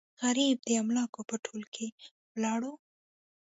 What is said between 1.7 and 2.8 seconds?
کې ولاړو.